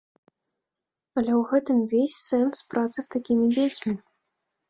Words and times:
Але 1.17 1.29
ў 1.35 1.41
гэтым 1.51 1.77
увесь 1.83 2.17
сэнс 2.29 2.57
працы 2.73 2.99
з 3.09 3.11
такімі 3.17 3.45
дзецьмі. 3.55 3.95